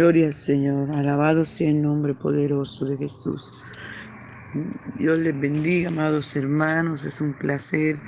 Gloria 0.00 0.28
al 0.28 0.34
Señor, 0.34 0.90
alabado 0.92 1.44
sea 1.44 1.68
el 1.68 1.82
nombre 1.82 2.14
poderoso 2.14 2.86
de 2.86 2.96
Jesús. 2.96 3.62
Dios 4.98 5.18
les 5.18 5.38
bendiga, 5.38 5.90
amados 5.90 6.34
hermanos, 6.36 7.04
es 7.04 7.20
un 7.20 7.34
placer 7.34 7.98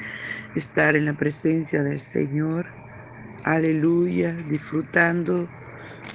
estar 0.55 0.97
en 0.97 1.05
la 1.05 1.13
presencia 1.13 1.83
del 1.83 2.01
Señor. 2.01 2.65
Aleluya, 3.45 4.33
disfrutando 4.49 5.47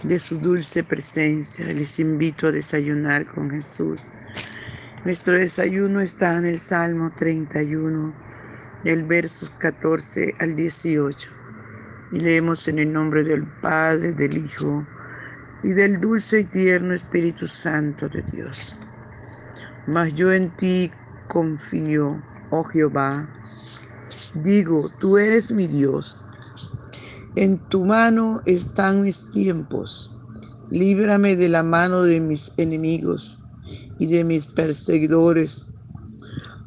de 0.01 0.17
su 0.17 0.39
dulce 0.39 0.83
presencia. 0.83 1.67
Les 1.67 1.99
invito 1.99 2.47
a 2.47 2.51
desayunar 2.51 3.27
con 3.27 3.51
Jesús. 3.51 4.07
Nuestro 5.05 5.33
desayuno 5.33 6.01
está 6.01 6.39
en 6.39 6.45
el 6.47 6.57
Salmo 6.57 7.11
31, 7.15 8.15
del 8.83 9.03
versos 9.03 9.51
14 9.59 10.33
al 10.39 10.55
18. 10.55 11.29
Y 12.13 12.19
leemos 12.19 12.67
en 12.67 12.79
el 12.79 12.91
nombre 12.91 13.23
del 13.23 13.43
Padre, 13.43 14.13
del 14.13 14.39
Hijo 14.39 14.87
y 15.63 15.69
del 15.73 15.99
dulce 15.99 16.41
y 16.41 16.43
tierno 16.45 16.93
Espíritu 16.93 17.47
Santo 17.47 18.07
de 18.09 18.21
Dios. 18.21 18.75
Mas 19.87 20.13
yo 20.13 20.31
en 20.31 20.55
ti 20.55 20.91
confío, 21.27 22.21
oh 22.51 22.63
Jehová. 22.63 23.27
Digo, 24.35 24.89
tú 24.99 25.17
eres 25.17 25.51
mi 25.51 25.67
Dios. 25.67 26.17
En 27.35 27.57
tu 27.69 27.85
mano 27.85 28.41
están 28.45 29.03
mis 29.03 29.29
tiempos. 29.29 30.11
Líbrame 30.69 31.35
de 31.35 31.49
la 31.49 31.63
mano 31.63 32.03
de 32.03 32.19
mis 32.19 32.51
enemigos 32.57 33.39
y 33.99 34.07
de 34.07 34.23
mis 34.23 34.45
perseguidores. 34.45 35.67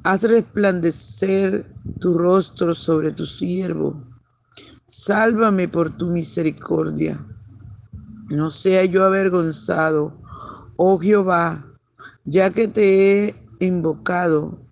Haz 0.02 0.22
resplandecer 0.22 1.66
tu 2.00 2.16
rostro 2.16 2.74
sobre 2.74 3.12
tu 3.12 3.26
siervo. 3.26 4.00
Sálvame 4.86 5.68
por 5.68 5.96
tu 5.96 6.06
misericordia 6.06 7.20
no 8.30 8.50
sea 8.50 8.84
yo 8.84 9.04
avergonzado, 9.04 10.16
oh 10.76 10.98
Jehová, 10.98 11.66
ya 12.24 12.50
que 12.50 12.68
te 12.68 13.28
he 13.28 13.34
invocado, 13.58 14.62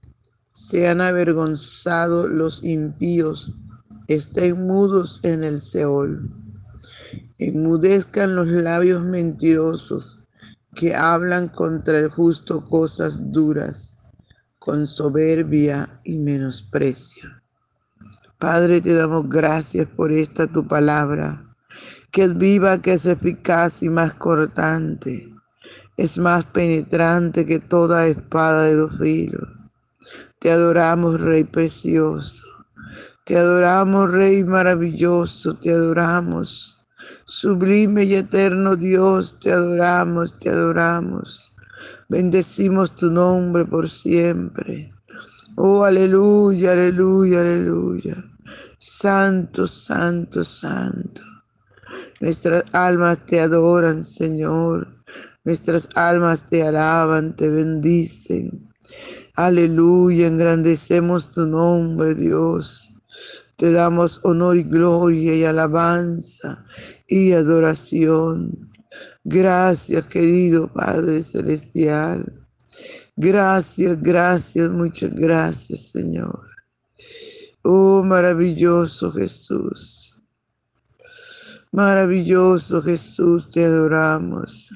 sean 0.53 1.01
avergonzados 1.01 2.31
los 2.31 2.63
impíos, 2.63 3.53
estén 4.07 4.65
mudos 4.67 5.21
en 5.25 5.43
el 5.43 5.61
Seol. 5.61 6.31
Enmudezcan 7.39 8.37
los 8.37 8.47
labios 8.49 9.03
mentirosos 9.03 10.27
que 10.75 10.95
hablan 10.95 11.49
contra 11.49 11.99
el 11.99 12.09
justo 12.09 12.65
cosas 12.65 13.33
duras, 13.33 13.99
con 14.61 14.87
soberbia 14.87 16.01
y 16.05 16.19
menosprecio. 16.19 17.29
Padre, 18.39 18.81
te 18.81 18.95
damos 18.95 19.29
gracias 19.29 19.89
por 19.89 20.13
esta 20.13 20.47
tu 20.47 20.67
palabra 20.69 21.48
que 22.11 22.25
es 22.25 22.37
viva, 22.37 22.81
que 22.81 22.95
es 22.95 23.07
eficaz 23.07 23.83
y 23.83 23.89
más 23.89 24.15
cortante, 24.15 25.33
es 25.97 26.19
más 26.19 26.47
penetrante 26.47 27.45
que 27.45 27.59
toda 27.59 28.07
espada 28.07 28.65
de 28.65 28.75
dos 28.75 28.99
filos. 28.99 29.49
Te 30.39 30.53
adoramos, 30.53 31.21
Rey 31.21 31.45
precioso. 31.45 32.47
Te 33.25 33.37
adoramos, 33.37 34.11
Rey 34.13 34.45
maravilloso. 34.45 35.55
Te 35.55 35.73
adoramos. 35.73 36.79
Sublime 37.25 38.05
y 38.05 38.15
eterno 38.15 38.77
Dios, 38.77 39.39
te 39.41 39.53
adoramos, 39.53 40.39
te 40.39 40.51
adoramos. 40.51 41.57
Bendecimos 42.09 42.95
tu 42.95 43.11
nombre 43.11 43.65
por 43.65 43.89
siempre. 43.89 44.93
Oh, 45.57 45.85
aleluya, 45.85 46.73
aleluya, 46.73 47.41
aleluya. 47.41 48.17
Santo, 48.79 49.67
santo, 49.67 50.45
santo. 50.45 51.23
Nuestras 52.21 52.65
almas 52.73 53.25
te 53.27 53.41
adoran, 53.41 54.03
Señor. 54.03 54.89
Nuestras 55.45 55.89
almas 55.95 56.47
te 56.47 56.63
alaban, 56.63 57.37
te 57.37 57.49
bendicen. 57.49 58.69
Aleluya, 59.37 60.27
engrandecemos 60.27 61.31
tu 61.31 61.47
nombre, 61.47 62.15
Dios. 62.15 62.93
Te 63.57 63.73
damos 63.73 64.21
honor 64.25 64.57
y 64.57 64.63
gloria 64.65 65.35
y 65.35 65.45
alabanza 65.45 66.65
y 67.07 67.33
adoración. 67.33 68.71
Gracias, 69.25 70.07
querido 70.07 70.73
Padre 70.73 71.23
Celestial. 71.23 72.47
Gracias, 73.17 74.01
gracias, 74.01 74.69
muchas 74.71 75.15
gracias, 75.15 75.91
Señor. 75.93 76.49
Oh, 77.63 78.03
maravilloso 78.05 79.11
Jesús. 79.13 79.98
Maravilloso 81.73 82.83
Jesús, 82.83 83.51
te 83.51 83.65
adoramos. 83.65 84.71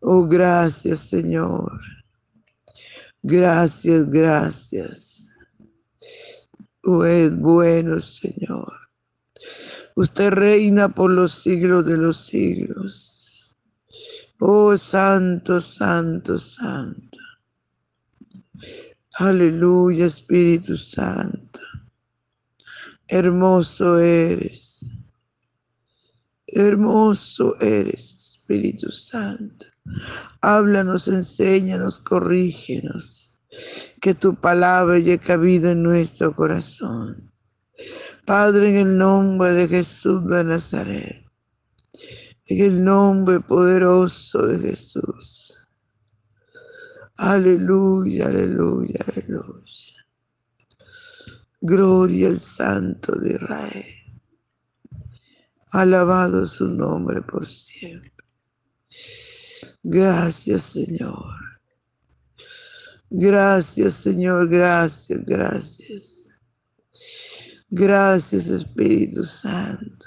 Oh, 0.00 0.26
gracias 0.26 1.00
Señor. 1.00 1.80
Gracias, 3.22 4.08
gracias. 4.08 5.30
Tú 6.80 7.02
eres 7.02 7.36
bueno, 7.36 8.00
Señor. 8.00 8.72
Usted 9.96 10.30
reina 10.30 10.88
por 10.88 11.10
los 11.10 11.32
siglos 11.32 11.84
de 11.84 11.96
los 11.96 12.16
siglos. 12.16 13.56
Oh, 14.38 14.76
santo, 14.78 15.60
santo, 15.60 16.38
santo. 16.38 17.18
Aleluya, 19.18 20.06
Espíritu 20.06 20.76
Santo. 20.76 21.58
Hermoso 23.08 23.98
eres. 23.98 24.97
Hermoso 26.50 27.60
eres, 27.60 28.16
Espíritu 28.16 28.90
Santo. 28.90 29.66
Háblanos, 30.40 31.06
enséñanos, 31.08 32.00
corrígenos. 32.00 33.38
Que 34.00 34.14
tu 34.14 34.34
palabra 34.34 34.98
llegue 34.98 35.18
cabida 35.18 35.72
en 35.72 35.82
nuestro 35.82 36.34
corazón. 36.34 37.32
Padre, 38.24 38.70
en 38.70 38.88
el 38.88 38.98
nombre 38.98 39.52
de 39.52 39.68
Jesús 39.68 40.26
de 40.26 40.44
Nazaret. 40.44 41.24
En 42.46 42.64
el 42.64 42.82
nombre 42.82 43.40
poderoso 43.40 44.46
de 44.46 44.58
Jesús. 44.58 45.54
Aleluya, 47.18 48.28
aleluya, 48.28 49.00
aleluya. 49.06 50.06
Gloria 51.60 52.28
al 52.28 52.38
Santo 52.38 53.16
de 53.16 53.32
Israel. 53.32 53.97
Alabado 55.72 56.46
su 56.46 56.68
nombre 56.68 57.22
por 57.22 57.46
siempre. 57.46 58.12
Gracias, 59.82 60.62
Señor. 60.62 61.34
Gracias, 63.10 63.94
Señor. 63.94 64.48
Gracias, 64.48 65.24
gracias. 65.24 66.28
Gracias, 67.70 68.48
Espíritu 68.48 69.24
Santo. 69.24 70.06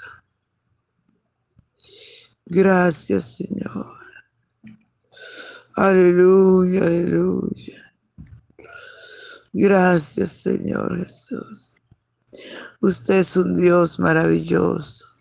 Gracias, 2.46 3.36
Señor. 3.36 3.86
Aleluya, 5.76 6.82
aleluya. 6.82 7.94
Gracias, 9.52 10.30
Señor 10.32 10.98
Jesús. 10.98 11.72
Usted 12.80 13.20
es 13.20 13.36
un 13.36 13.54
Dios 13.54 13.98
maravilloso. 13.98 15.11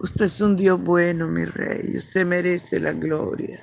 Usted 0.00 0.26
es 0.26 0.40
un 0.40 0.54
Dios 0.54 0.80
bueno, 0.80 1.26
mi 1.26 1.44
rey. 1.44 1.96
Usted 1.96 2.24
merece 2.24 2.78
la 2.78 2.92
gloria. 2.92 3.58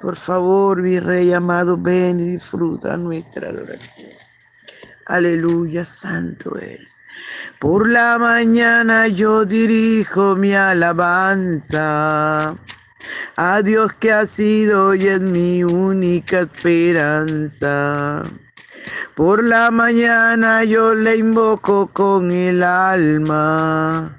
Por 0.00 0.16
favor, 0.16 0.82
mi 0.82 0.98
rey 0.98 1.32
amado, 1.32 1.76
ven 1.76 2.18
y 2.18 2.32
disfruta 2.32 2.96
nuestra 2.96 3.50
adoración. 3.50 4.10
Aleluya, 5.06 5.84
santo 5.84 6.58
eres. 6.58 6.96
Por 7.60 7.88
la 7.88 8.18
mañana 8.18 9.06
yo 9.06 9.44
dirijo 9.44 10.34
mi 10.34 10.52
alabanza 10.52 12.56
a 13.36 13.62
Dios 13.62 13.92
que 14.00 14.10
ha 14.10 14.26
sido 14.26 14.96
y 14.96 15.06
es 15.06 15.20
mi 15.20 15.62
única 15.62 16.40
esperanza. 16.40 18.24
Por 19.14 19.44
la 19.44 19.70
mañana 19.70 20.64
yo 20.64 20.92
le 20.92 21.18
invoco 21.18 21.86
con 21.86 22.32
el 22.32 22.64
alma 22.64 24.18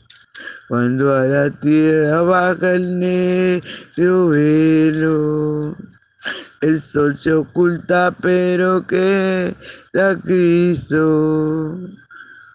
cuando 0.71 1.13
a 1.13 1.25
la 1.25 1.49
tierra 1.49 2.21
baja 2.21 2.75
el 2.75 2.97
negro 2.97 4.29
velo. 4.29 5.75
El 6.61 6.79
sol 6.79 7.13
se 7.13 7.33
oculta, 7.33 8.15
pero 8.21 8.87
que 8.87 9.53
da 9.91 10.15
Cristo. 10.15 11.77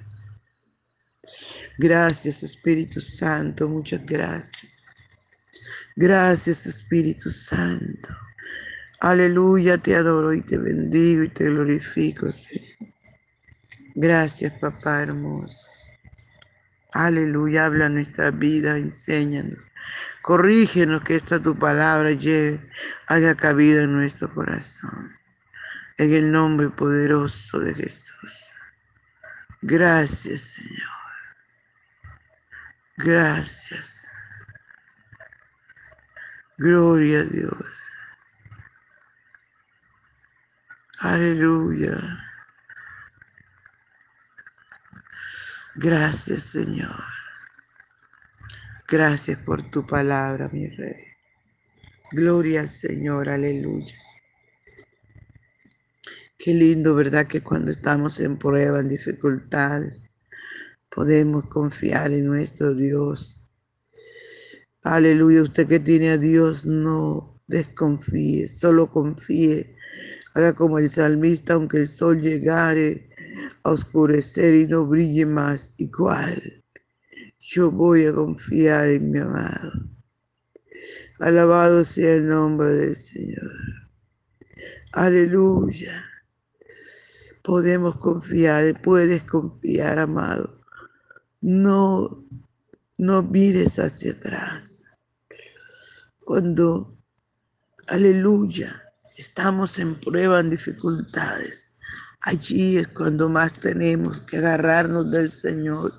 Gracias, 1.79 2.45
Espíritu 2.45 3.01
Santo. 3.01 3.69
Muchas 3.69 4.07
gracias. 4.07 4.75
Gracias, 5.97 6.67
Espíritu 6.67 7.31
Santo. 7.31 8.11
Aleluya, 9.01 9.77
te 9.77 9.97
adoro 9.97 10.33
y 10.33 10.43
te 10.43 10.59
bendigo 10.59 11.25
y 11.25 11.31
te 11.31 11.47
glorifico, 11.47 12.31
Señor. 12.31 12.93
Gracias, 13.97 14.53
papá 14.61 15.03
hermoso. 15.03 15.69
Aleluya, 16.93 17.67
habla 17.67 17.89
nuestra 17.89 18.31
vida, 18.31 18.79
enséñanos. 18.79 19.72
Corrígenos 20.23 21.03
que 21.03 21.17
esta 21.17 21.41
tu 21.41 21.59
palabra 21.59 22.13
lleve, 22.13 22.71
haga 23.07 23.35
cabida 23.35 23.83
en 23.83 23.93
nuestro 23.93 24.33
corazón. 24.33 25.19
En 25.99 26.15
el 26.15 26.33
nombre 26.33 26.71
poderoso 26.71 27.59
de 27.59 27.75
Jesús. 27.75 28.55
Gracias, 29.61 30.41
Señor. 30.55 30.89
Gracias. 32.97 34.07
Gloria 36.59 37.21
a 37.21 37.25
Dios. 37.25 37.83
Aleluya. 41.01 41.99
Gracias, 45.75 46.43
Señor. 46.45 47.22
Gracias 48.93 49.39
por 49.39 49.63
tu 49.71 49.87
palabra, 49.87 50.51
mi 50.53 50.69
Rey. 50.69 50.93
Gloria 52.11 52.61
al 52.61 52.69
Señor, 52.69 53.31
aleluya. 53.31 53.95
Qué 56.37 56.53
lindo, 56.53 56.95
¿verdad? 56.95 57.27
Que 57.27 57.41
cuando 57.41 57.71
estamos 57.71 58.21
en 58.21 58.37
prueba, 58.37 58.81
en 58.81 58.89
dificultades, 58.89 60.03
podemos 60.95 61.47
confiar 61.47 62.13
en 62.13 62.27
nuestro 62.27 62.75
Dios. 62.75 63.49
Aleluya, 64.83 65.41
usted 65.41 65.67
que 65.67 65.81
tiene 65.81 66.11
a 66.11 66.19
Dios, 66.19 66.67
no 66.67 67.41
desconfíe, 67.47 68.47
solo 68.47 68.91
confíe. 68.91 69.75
Haga 70.35 70.53
como 70.53 70.79
el 70.79 70.91
salmista, 70.91 71.55
aunque 71.55 71.79
el 71.79 71.89
sol 71.89 72.21
llegare 72.21 73.09
a 73.63 73.71
oscurecer 73.71 74.53
y 74.53 74.67
no 74.67 74.85
brille 74.85 75.25
más 75.25 75.77
igual. 75.79 76.62
Yo 77.45 77.71
voy 77.71 78.07
a 78.07 78.13
confiar 78.13 78.89
en 78.89 79.11
mi 79.11 79.19
amado. 79.19 79.73
Alabado 81.21 81.85
sea 81.85 82.15
el 82.15 82.29
nombre 82.29 82.69
del 82.69 82.97
Señor. 82.97 83.53
Aleluya 84.93 86.13
podemos 87.43 87.97
confiar, 87.97 88.81
puedes 88.81 89.25
confiar, 89.25 89.99
amado. 89.99 90.61
No, 91.41 92.25
no 92.99 93.23
mires 93.23 93.79
hacia 93.79 94.13
atrás. 94.13 94.85
Cuando, 96.21 96.97
aleluya, 97.89 98.81
estamos 99.19 99.79
en 99.79 99.97
prueba, 99.97 100.41
en 100.41 100.51
dificultades, 100.51 101.73
allí 102.21 102.79
es 102.79 102.89
cuando 102.89 103.29
más 103.29 103.55
tenemos 103.55 104.21
que 104.21 104.39
agarrarnos 104.39 105.11
del 105.11 105.29
Señor 105.29 105.93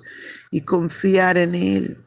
y 0.54 0.60
confiar 0.60 1.36
en 1.36 1.56
Él. 1.56 1.98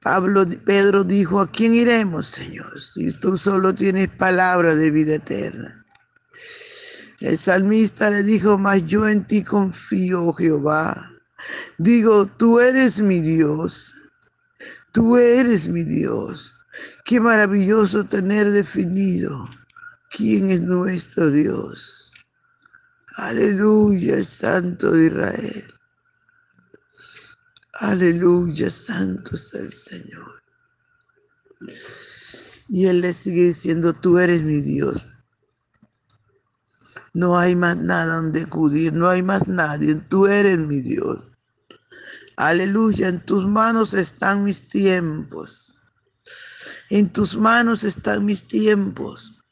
Pablo, 0.00 0.46
Pedro 0.64 1.04
dijo, 1.04 1.38
¿a 1.38 1.50
quién 1.50 1.74
iremos, 1.74 2.24
Señor? 2.24 2.80
Si 2.80 3.12
tú 3.12 3.36
solo 3.36 3.74
tienes 3.74 4.08
palabra 4.08 4.74
de 4.74 4.90
vida 4.90 5.16
eterna. 5.16 5.84
El 7.20 7.36
salmista 7.36 8.08
le 8.08 8.22
dijo, 8.22 8.56
mas 8.56 8.86
yo 8.86 9.06
en 9.06 9.26
ti 9.26 9.44
confío, 9.44 10.24
oh 10.24 10.32
Jehová. 10.32 11.10
Digo, 11.76 12.24
tú 12.24 12.58
eres 12.58 13.02
mi 13.02 13.20
Dios. 13.20 13.94
Tú 14.92 15.18
eres 15.18 15.68
mi 15.68 15.84
Dios. 15.84 16.54
Qué 17.04 17.20
maravilloso 17.20 18.04
tener 18.04 18.50
definido 18.50 19.46
quién 20.10 20.48
es 20.48 20.62
nuestro 20.62 21.30
Dios. 21.30 22.14
Aleluya, 23.18 24.22
Santo 24.24 24.90
de 24.92 25.08
Israel. 25.08 25.75
Aleluya, 27.80 28.70
Santo 28.70 29.34
es 29.34 29.52
el 29.54 29.70
Señor. 29.70 30.42
Y 32.68 32.86
Él 32.86 33.02
le 33.02 33.12
sigue 33.12 33.42
diciendo, 33.42 33.92
tú 33.92 34.18
eres 34.18 34.42
mi 34.42 34.60
Dios. 34.60 35.08
No 37.12 37.38
hay 37.38 37.54
más 37.54 37.76
nada 37.76 38.16
donde 38.16 38.42
acudir, 38.42 38.92
no 38.92 39.08
hay 39.08 39.22
más 39.22 39.46
nadie. 39.46 39.94
Tú 39.94 40.26
eres 40.26 40.58
mi 40.58 40.80
Dios. 40.80 41.24
Aleluya, 42.36 43.08
en 43.08 43.24
tus 43.24 43.46
manos 43.46 43.94
están 43.94 44.44
mis 44.44 44.68
tiempos. 44.68 45.76
En 46.90 47.10
tus 47.10 47.36
manos 47.36 47.84
están 47.84 48.24
mis 48.24 48.46
tiempos. 48.46 49.44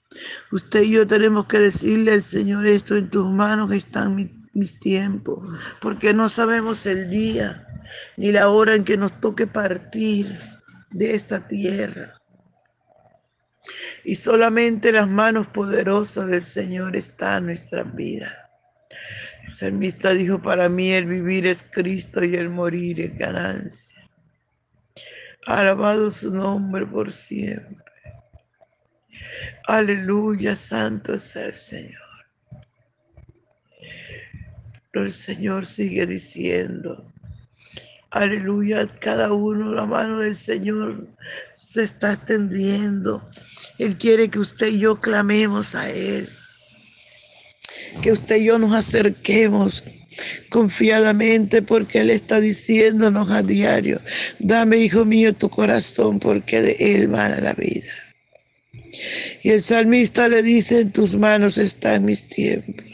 Usted 0.52 0.82
y 0.82 0.90
yo 0.90 1.06
tenemos 1.06 1.46
que 1.46 1.58
decirle 1.58 2.12
al 2.12 2.22
Señor 2.22 2.66
esto, 2.66 2.96
en 2.96 3.10
tus 3.10 3.30
manos 3.30 3.72
están 3.72 4.14
mis, 4.14 4.30
tiempos, 4.78 5.40
porque 5.80 6.14
no 6.14 6.28
sabemos 6.28 6.86
el 6.86 7.10
día 7.10 7.66
ni 8.16 8.32
la 8.32 8.48
hora 8.48 8.74
en 8.74 8.84
que 8.84 8.96
nos 8.96 9.20
toque 9.20 9.46
partir 9.46 10.26
de 10.90 11.14
esta 11.14 11.46
tierra. 11.46 12.20
Y 14.04 14.16
solamente 14.16 14.92
las 14.92 15.08
manos 15.08 15.46
poderosas 15.48 16.28
del 16.28 16.42
Señor 16.42 16.96
están 16.96 17.38
en 17.38 17.46
nuestra 17.46 17.82
vida. 17.82 18.50
El 19.46 19.52
salmista 19.52 20.10
dijo, 20.10 20.40
para 20.40 20.68
mí 20.68 20.92
el 20.92 21.06
vivir 21.06 21.46
es 21.46 21.68
Cristo 21.70 22.22
y 22.24 22.36
el 22.36 22.48
morir 22.48 23.00
es 23.00 23.16
ganancia. 23.16 24.08
Alabado 25.46 26.10
su 26.10 26.32
nombre 26.32 26.86
por 26.86 27.12
siempre. 27.12 27.84
Aleluya, 29.66 30.56
santo 30.56 31.14
es 31.14 31.36
el 31.36 31.54
Señor. 31.54 32.03
Pero 34.94 35.06
el 35.06 35.12
Señor 35.12 35.66
sigue 35.66 36.06
diciendo, 36.06 37.12
aleluya, 38.12 38.86
cada 39.00 39.32
uno, 39.32 39.74
la 39.74 39.86
mano 39.86 40.20
del 40.20 40.36
Señor 40.36 41.08
se 41.52 41.82
está 41.82 42.12
extendiendo 42.12 43.28
Él 43.80 43.98
quiere 43.98 44.30
que 44.30 44.38
usted 44.38 44.68
y 44.68 44.78
yo 44.78 45.00
clamemos 45.00 45.74
a 45.74 45.90
Él. 45.90 46.28
Que 48.02 48.12
usted 48.12 48.36
y 48.36 48.44
yo 48.44 48.58
nos 48.60 48.72
acerquemos 48.72 49.82
confiadamente 50.48 51.60
porque 51.60 51.98
Él 52.02 52.10
está 52.10 52.38
diciéndonos 52.38 53.28
a 53.32 53.42
diario, 53.42 54.00
dame, 54.38 54.76
hijo 54.76 55.04
mío, 55.04 55.34
tu 55.34 55.50
corazón 55.50 56.20
porque 56.20 56.62
de 56.62 56.76
Él 56.78 57.08
mana 57.08 57.40
la 57.40 57.54
vida. 57.54 57.92
Y 59.42 59.50
el 59.50 59.60
salmista 59.60 60.28
le 60.28 60.40
dice, 60.40 60.82
en 60.82 60.92
tus 60.92 61.16
manos 61.16 61.58
están 61.58 62.04
mis 62.04 62.24
tiempos. 62.28 62.93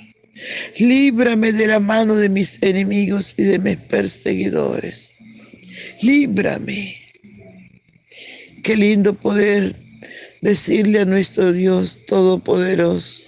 Líbrame 0.78 1.52
de 1.52 1.66
la 1.66 1.80
mano 1.80 2.16
de 2.16 2.28
mis 2.28 2.62
enemigos 2.62 3.34
y 3.36 3.44
de 3.44 3.58
mis 3.58 3.76
perseguidores. 3.76 5.14
Líbrame. 6.02 6.96
Qué 8.62 8.76
lindo 8.76 9.14
poder 9.14 9.74
decirle 10.40 11.00
a 11.00 11.04
nuestro 11.04 11.52
Dios 11.52 12.00
Todopoderoso, 12.06 13.24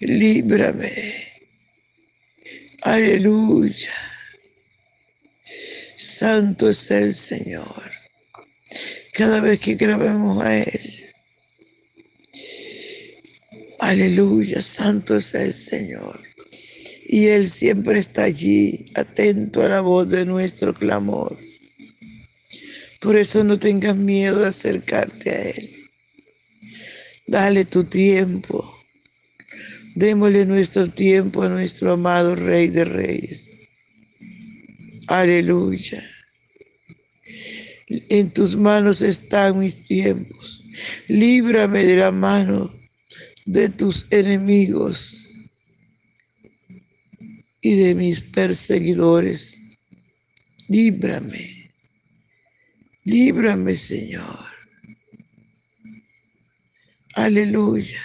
líbrame. 0.00 1.30
Aleluya. 2.82 3.92
Santo 5.96 6.68
es 6.68 6.90
el 6.90 7.14
Señor. 7.14 7.90
Cada 9.12 9.40
vez 9.40 9.60
que 9.60 9.74
grabemos 9.74 10.42
a 10.42 10.58
Él. 10.58 11.00
Aleluya, 13.80 14.62
santo 14.62 15.16
es 15.16 15.34
el 15.34 15.52
Señor. 15.52 16.29
Y 17.12 17.26
Él 17.26 17.48
siempre 17.48 17.98
está 17.98 18.22
allí, 18.22 18.84
atento 18.94 19.62
a 19.62 19.68
la 19.68 19.80
voz 19.80 20.08
de 20.08 20.24
nuestro 20.24 20.72
clamor. 20.72 21.36
Por 23.00 23.16
eso 23.16 23.42
no 23.42 23.58
tengas 23.58 23.96
miedo 23.96 24.38
de 24.38 24.46
acercarte 24.46 25.30
a 25.30 25.42
Él. 25.50 25.90
Dale 27.26 27.64
tu 27.64 27.82
tiempo. 27.82 28.78
Démosle 29.96 30.46
nuestro 30.46 30.88
tiempo 30.88 31.42
a 31.42 31.48
nuestro 31.48 31.94
amado 31.94 32.36
Rey 32.36 32.68
de 32.68 32.84
Reyes. 32.84 33.50
Aleluya. 35.08 36.08
En 37.88 38.30
tus 38.30 38.54
manos 38.54 39.02
están 39.02 39.58
mis 39.58 39.82
tiempos. 39.82 40.64
Líbrame 41.08 41.84
de 41.84 41.96
la 41.96 42.12
mano 42.12 42.72
de 43.46 43.68
tus 43.68 44.06
enemigos 44.10 45.26
y 47.60 47.76
de 47.76 47.94
mis 47.94 48.20
perseguidores. 48.20 49.60
Líbrame, 50.68 51.72
líbrame 53.04 53.76
Señor. 53.76 54.50
Aleluya. 57.14 58.00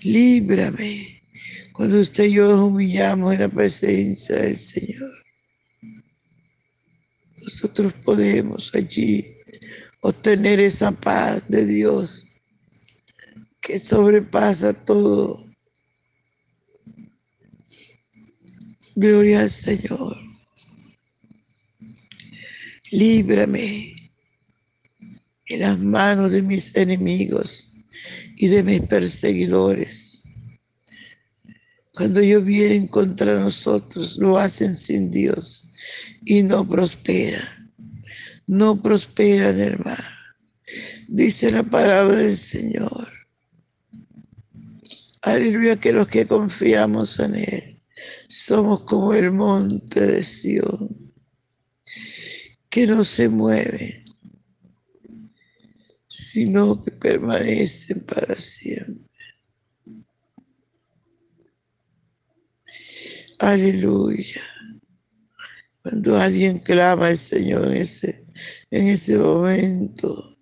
Líbrame 0.00 1.22
cuando 1.72 2.00
usted 2.00 2.24
y 2.24 2.32
yo 2.32 2.48
nos 2.48 2.68
humillamos 2.68 3.34
en 3.34 3.40
la 3.40 3.48
presencia 3.48 4.36
del 4.36 4.56
Señor. 4.56 5.12
Nosotros 7.36 7.92
podemos 8.04 8.74
allí 8.74 9.26
obtener 10.00 10.60
esa 10.60 10.92
paz 10.92 11.48
de 11.48 11.64
Dios 11.64 12.26
que 13.60 13.78
sobrepasa 13.78 14.72
todo 14.72 15.47
Gloria 19.00 19.42
al 19.42 19.50
Señor. 19.50 20.16
Líbrame 22.90 23.94
en 25.46 25.60
las 25.60 25.78
manos 25.78 26.32
de 26.32 26.42
mis 26.42 26.74
enemigos 26.74 27.70
y 28.34 28.48
de 28.48 28.64
mis 28.64 28.82
perseguidores. 28.82 30.24
Cuando 31.92 32.18
ellos 32.18 32.44
vienen 32.44 32.88
contra 32.88 33.38
nosotros, 33.38 34.18
lo 34.18 34.36
hacen 34.36 34.76
sin 34.76 35.12
Dios 35.12 35.70
y 36.24 36.42
no 36.42 36.66
prospera. 36.66 37.70
No 38.48 38.82
prosperan, 38.82 39.60
hermano. 39.60 40.08
Dice 41.06 41.52
la 41.52 41.62
palabra 41.62 42.16
del 42.16 42.36
Señor. 42.36 43.12
Aleluya, 45.22 45.76
que 45.76 45.92
los 45.92 46.08
que 46.08 46.26
confiamos 46.26 47.20
en 47.20 47.36
Él 47.36 47.77
somos 48.28 48.82
como 48.82 49.14
el 49.14 49.32
monte 49.32 50.06
de 50.06 50.22
Sión, 50.22 51.12
que 52.68 52.86
no 52.86 53.02
se 53.04 53.28
mueve, 53.28 54.04
sino 56.06 56.84
que 56.84 56.90
permanecen 56.92 58.00
para 58.00 58.34
siempre. 58.34 59.08
Aleluya. 63.38 64.42
Cuando 65.82 66.18
alguien 66.18 66.58
clama 66.58 67.06
al 67.08 67.16
Señor 67.16 67.68
en 67.68 67.78
ese, 67.78 68.26
en 68.70 68.88
ese 68.88 69.16
momento 69.16 70.36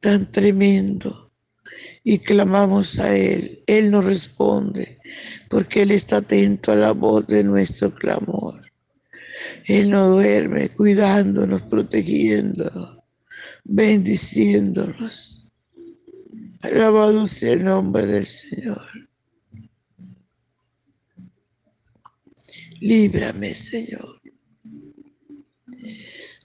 tan 0.00 0.30
tremendo, 0.30 1.27
y 2.10 2.20
clamamos 2.20 2.98
a 3.00 3.14
Él. 3.14 3.62
Él 3.66 3.90
nos 3.90 4.02
responde 4.02 4.98
porque 5.50 5.82
Él 5.82 5.90
está 5.90 6.16
atento 6.16 6.72
a 6.72 6.76
la 6.76 6.92
voz 6.92 7.26
de 7.26 7.44
nuestro 7.44 7.94
clamor. 7.94 8.62
Él 9.66 9.90
no 9.90 10.06
duerme 10.06 10.70
cuidándonos, 10.70 11.60
protegiéndonos, 11.60 13.00
bendiciéndonos. 13.62 15.52
Alabado 16.62 17.26
sea 17.26 17.52
el 17.52 17.64
nombre 17.64 18.06
del 18.06 18.24
Señor. 18.24 18.80
Líbrame, 22.80 23.52
Señor. 23.52 24.18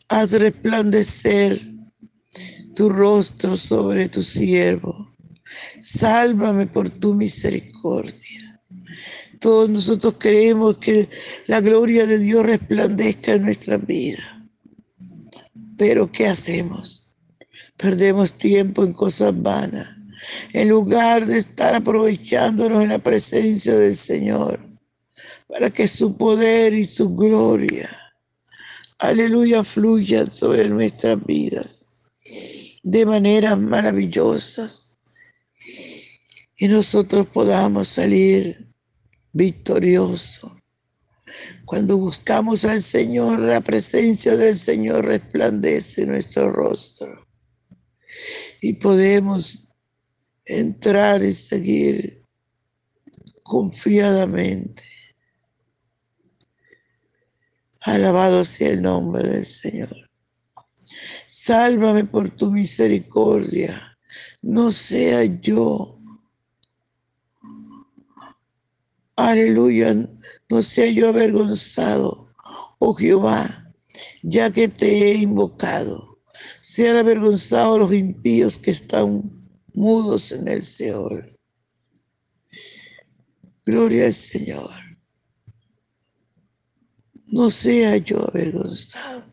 Haz 0.10 0.34
resplandecer 0.34 1.62
tu 2.76 2.90
rostro 2.90 3.56
sobre 3.56 4.10
tu 4.10 4.22
siervo 4.22 5.13
Sálvame 5.84 6.66
por 6.66 6.90
tu 6.90 7.14
misericordia. 7.14 8.62
Todos 9.42 9.70
nosotros 9.70 10.16
creemos 10.18 10.78
que 10.78 11.10
la 11.48 11.60
gloria 11.60 12.06
de 12.06 12.20
Dios 12.20 12.46
resplandezca 12.46 13.34
en 13.34 13.44
nuestra 13.44 13.76
vida. 13.76 14.48
Pero 15.78 16.10
¿qué 16.10 16.28
hacemos? 16.28 17.12
Perdemos 17.76 18.34
tiempo 18.36 18.86
en 18.86 18.94
cosas 18.94 19.34
vanas, 19.36 19.90
en 20.54 20.70
lugar 20.70 21.26
de 21.26 21.38
estar 21.38 21.76
aprovechándonos 21.76 22.82
en 22.82 22.88
la 22.88 23.00
presencia 23.00 23.76
del 23.76 23.96
Señor, 23.96 24.62
para 25.50 25.70
que 25.70 25.90
su 25.90 26.16
poder 26.16 26.74
y 26.74 26.86
su 26.86 27.14
gloria, 27.14 27.90
aleluya, 29.00 29.66
fluyan 29.66 30.32
sobre 30.32 30.70
nuestras 30.70 31.22
vidas 31.26 32.06
de 32.84 33.06
maneras 33.06 33.60
maravillosas 33.60 34.93
y 36.64 36.70
nosotros 36.70 37.28
podamos 37.28 37.90
salir 37.90 38.74
victoriosos. 39.34 40.50
Cuando 41.66 41.98
buscamos 41.98 42.64
al 42.64 42.82
Señor, 42.82 43.42
la 43.42 43.60
presencia 43.60 44.38
del 44.38 44.56
Señor 44.56 45.04
resplandece 45.04 46.06
nuestro 46.06 46.50
rostro 46.54 47.28
y 48.62 48.76
podemos 48.76 49.76
entrar 50.46 51.22
y 51.22 51.34
seguir 51.34 52.24
confiadamente. 53.44 54.84
Alabado 57.82 58.46
sea 58.46 58.70
el 58.70 58.82
nombre 58.82 59.22
del 59.22 59.46
Señor. 59.46 60.10
Sálvame 61.26 62.06
por 62.06 62.30
tu 62.30 62.52
misericordia. 62.52 63.98
No 64.42 64.72
sea 64.72 65.26
yo 65.26 65.98
Aleluya, 69.16 70.10
no 70.50 70.64
sea 70.64 70.90
yo 70.90 71.10
avergonzado, 71.10 72.34
oh 72.80 72.96
Jehová, 72.96 73.72
ya 74.24 74.50
que 74.52 74.68
te 74.68 75.12
he 75.12 75.14
invocado. 75.16 76.20
Sean 76.62 76.96
avergonzados 76.98 77.78
los 77.78 77.94
impíos 77.94 78.58
que 78.58 78.72
están 78.72 79.32
mudos 79.74 80.32
en 80.32 80.48
el 80.48 80.64
Seol. 80.64 81.32
Gloria 83.66 84.08
al 84.08 84.14
Señor. 84.14 84.72
No 87.28 87.52
sea 87.52 87.98
yo 87.98 88.28
avergonzado. 88.28 89.32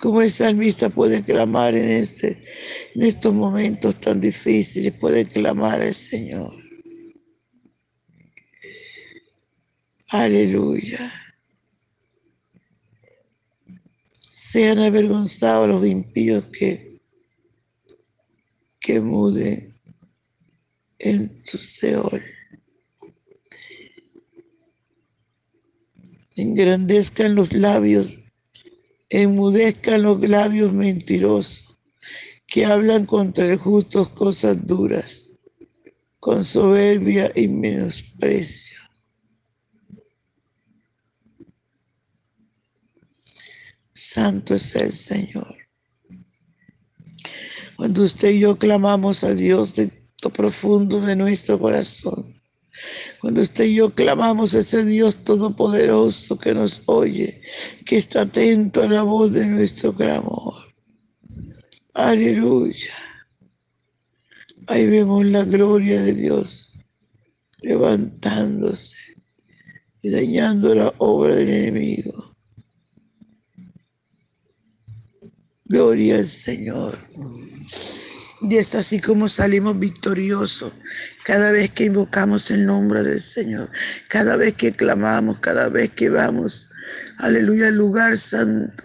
Como 0.00 0.22
el 0.22 0.30
salmista 0.30 0.88
puede 0.88 1.22
clamar 1.22 1.74
en, 1.74 1.88
este, 1.88 2.42
en 2.94 3.02
estos 3.02 3.34
momentos 3.34 4.00
tan 4.00 4.20
difíciles, 4.20 4.92
puede 4.94 5.26
clamar 5.26 5.82
al 5.82 5.94
Señor. 5.94 6.63
Aleluya. 10.10 11.12
Sean 14.28 14.78
avergonzados 14.78 15.68
los 15.68 15.86
impíos 15.86 16.44
que, 16.52 17.00
que 18.80 19.00
muden 19.00 19.74
en 20.98 21.42
tu 21.44 21.56
Seol. 21.56 22.22
Engrandezcan 26.36 27.34
los 27.34 27.52
labios, 27.52 28.08
enmudezcan 29.08 30.02
los 30.02 30.28
labios 30.28 30.72
mentirosos 30.72 31.78
que 32.46 32.64
hablan 32.64 33.06
contra 33.06 33.46
el 33.46 33.58
justo 33.58 34.12
cosas 34.14 34.64
duras, 34.66 35.26
con 36.20 36.44
soberbia 36.44 37.32
y 37.34 37.48
menosprecio. 37.48 38.83
Santo 43.94 44.54
es 44.54 44.74
el 44.76 44.92
Señor. 44.92 45.54
Cuando 47.76 48.02
usted 48.02 48.30
y 48.30 48.40
yo 48.40 48.58
clamamos 48.58 49.24
a 49.24 49.34
Dios 49.34 49.76
de 49.76 49.90
lo 50.22 50.30
profundo 50.30 51.00
de 51.00 51.16
nuestro 51.16 51.58
corazón, 51.58 52.34
cuando 53.20 53.42
usted 53.42 53.64
y 53.64 53.76
yo 53.76 53.90
clamamos 53.90 54.54
a 54.54 54.58
ese 54.58 54.84
Dios 54.84 55.24
todopoderoso 55.24 56.38
que 56.38 56.54
nos 56.54 56.82
oye, 56.86 57.40
que 57.86 57.96
está 57.96 58.22
atento 58.22 58.82
a 58.82 58.88
la 58.88 59.02
voz 59.02 59.32
de 59.32 59.46
nuestro 59.46 59.94
clamor. 59.94 60.54
Aleluya. 61.94 62.92
Ahí 64.66 64.86
vemos 64.86 65.24
la 65.26 65.44
gloria 65.44 66.02
de 66.02 66.14
Dios 66.14 66.76
levantándose 67.60 68.96
y 70.02 70.10
dañando 70.10 70.74
la 70.74 70.92
obra 70.98 71.36
del 71.36 71.50
enemigo. 71.50 72.23
Gloria 75.66 76.16
al 76.16 76.26
Señor. 76.26 76.98
Y 78.42 78.56
es 78.56 78.74
así 78.74 79.00
como 79.00 79.30
salimos 79.30 79.78
victoriosos 79.78 80.74
cada 81.24 81.50
vez 81.50 81.70
que 81.70 81.84
invocamos 81.84 82.50
el 82.50 82.66
nombre 82.66 83.02
del 83.02 83.22
Señor, 83.22 83.70
cada 84.08 84.36
vez 84.36 84.54
que 84.54 84.72
clamamos, 84.72 85.38
cada 85.38 85.70
vez 85.70 85.90
que 85.92 86.10
vamos, 86.10 86.68
aleluya, 87.16 87.68
al 87.68 87.76
lugar 87.76 88.18
santo, 88.18 88.84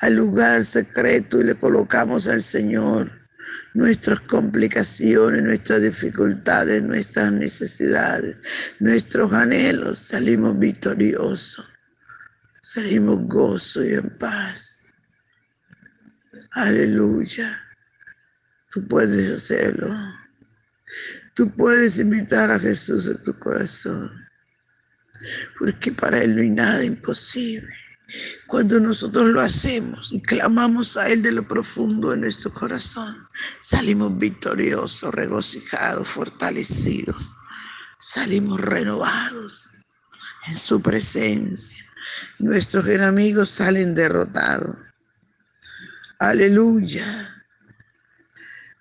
al 0.00 0.14
lugar 0.14 0.64
secreto 0.64 1.40
y 1.40 1.44
le 1.44 1.56
colocamos 1.56 2.28
al 2.28 2.42
Señor 2.42 3.10
nuestras 3.74 4.20
complicaciones, 4.20 5.42
nuestras 5.42 5.82
dificultades, 5.82 6.84
nuestras 6.84 7.32
necesidades, 7.32 8.42
nuestros 8.78 9.32
anhelos, 9.32 9.98
salimos 9.98 10.56
victoriosos, 10.56 11.68
salimos 12.62 13.26
gozo 13.26 13.84
y 13.84 13.94
en 13.94 14.10
paz. 14.18 14.81
Aleluya. 16.50 17.60
Tú 18.70 18.86
puedes 18.88 19.30
hacerlo. 19.30 19.94
Tú 21.34 21.50
puedes 21.50 21.98
invitar 21.98 22.50
a 22.50 22.58
Jesús 22.58 23.08
a 23.08 23.20
tu 23.20 23.38
corazón. 23.38 24.10
Porque 25.58 25.92
para 25.92 26.22
Él 26.22 26.36
no 26.36 26.42
hay 26.42 26.50
nada 26.50 26.84
imposible. 26.84 27.72
Cuando 28.46 28.78
nosotros 28.78 29.30
lo 29.30 29.40
hacemos 29.40 30.12
y 30.12 30.20
clamamos 30.20 30.96
a 30.96 31.08
Él 31.08 31.22
de 31.22 31.32
lo 31.32 31.46
profundo 31.46 32.10
de 32.10 32.18
nuestro 32.18 32.52
corazón, 32.52 33.26
salimos 33.60 34.18
victoriosos, 34.18 35.14
regocijados, 35.14 36.08
fortalecidos. 36.08 37.32
Salimos 37.98 38.60
renovados 38.60 39.70
en 40.46 40.54
su 40.54 40.82
presencia. 40.82 41.84
Nuestros 42.38 42.86
enemigos 42.88 43.48
salen 43.48 43.94
derrotados. 43.94 44.76
Aleluya. 46.22 47.34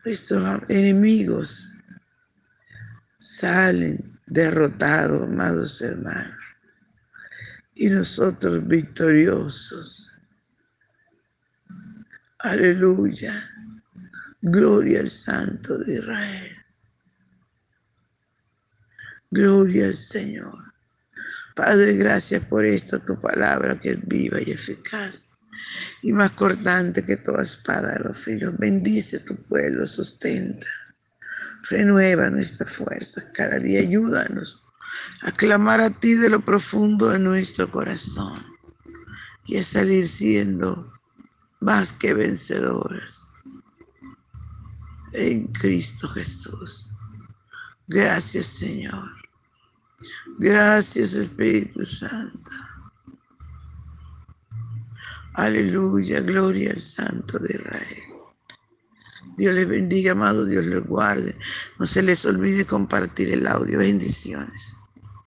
Nuestros 0.06 0.62
enemigos 0.69 1.67
salen 3.17 4.19
derrotados, 4.27 5.27
amados 5.27 5.82
hermanos. 5.82 6.38
Y 7.73 7.89
nosotros 7.89 8.67
victoriosos. 8.67 10.12
Aleluya. 12.38 13.49
Gloria 14.39 14.99
al 14.99 15.10
Santo 15.10 15.80
de 15.80 15.95
Israel. 15.95 16.58
Gloria 19.32 19.88
al 19.88 19.95
Señor. 19.95 20.75
Padre, 21.56 21.93
gracias 21.93 22.45
por 22.45 22.65
esta 22.65 22.99
tu 22.99 23.19
palabra 23.19 23.80
que 23.80 23.89
es 23.89 24.08
viva 24.08 24.39
y 24.39 24.51
eficaz 24.51 25.30
y 26.02 26.13
más 26.13 26.32
cortante 26.32 27.04
que 27.04 27.17
toda 27.17 27.43
espada 27.43 27.93
de 27.93 28.04
los 28.04 28.17
filos. 28.17 28.58
Bendice 28.58 29.19
tu 29.19 29.36
pueblo, 29.36 29.86
sustenta, 29.86 30.67
renueva 31.69 32.30
nuestras 32.30 32.69
fuerzas 32.69 33.28
cada 33.34 33.60
día, 33.60 33.82
ayúdanos 33.82 34.67
a 35.21 35.32
clamar 35.32 35.82
a 35.82 35.89
ti 35.89 36.15
de 36.15 36.30
lo 36.30 36.41
profundo 36.41 37.10
de 37.10 37.19
nuestro 37.19 37.69
corazón 37.69 38.43
y 39.45 39.58
a 39.58 39.63
salir 39.63 40.08
siendo 40.08 40.91
más 41.60 41.93
que 41.93 42.13
vencedoras 42.13 43.30
en 45.13 45.47
Cristo 45.47 46.08
Jesús. 46.08 46.89
Gracias 47.88 48.45
Señor. 48.45 49.12
Gracias 50.39 51.13
Espíritu 51.13 51.86
Santo. 51.86 52.52
Aleluya, 55.35 56.21
gloria 56.21 56.71
al 56.71 56.79
Santo 56.79 57.39
de 57.39 57.55
Israel. 57.55 58.03
Dios 59.37 59.55
les 59.55 59.67
bendiga, 59.67 60.11
amado, 60.11 60.45
Dios 60.45 60.65
les 60.65 60.85
guarde. 60.85 61.35
No 61.79 61.87
se 61.87 62.03
les 62.03 62.25
olvide 62.25 62.65
compartir 62.65 63.31
el 63.31 63.47
audio. 63.47 63.79
Bendiciones. 63.79 64.75